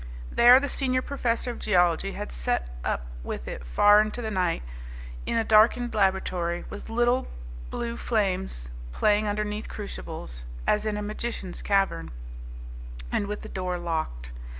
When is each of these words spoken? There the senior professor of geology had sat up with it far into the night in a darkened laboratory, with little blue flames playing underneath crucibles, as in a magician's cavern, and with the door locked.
There 0.31 0.59
the 0.59 0.67
senior 0.67 1.03
professor 1.03 1.51
of 1.51 1.59
geology 1.59 2.13
had 2.13 2.31
sat 2.31 2.71
up 2.83 3.05
with 3.23 3.47
it 3.47 3.63
far 3.63 4.01
into 4.01 4.19
the 4.19 4.31
night 4.31 4.63
in 5.27 5.37
a 5.37 5.43
darkened 5.43 5.93
laboratory, 5.93 6.65
with 6.71 6.89
little 6.89 7.27
blue 7.69 7.97
flames 7.97 8.67
playing 8.93 9.27
underneath 9.27 9.69
crucibles, 9.69 10.43
as 10.65 10.87
in 10.87 10.97
a 10.97 11.03
magician's 11.03 11.61
cavern, 11.61 12.09
and 13.11 13.27
with 13.27 13.41
the 13.41 13.47
door 13.49 13.77
locked. 13.77 14.31